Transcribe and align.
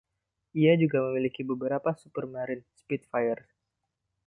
Ia 0.61 0.73
juga 0.81 0.97
memiliki 1.05 1.41
beberapa 1.51 1.89
Supermarine 2.01 2.65
Spitfires. 2.79 3.51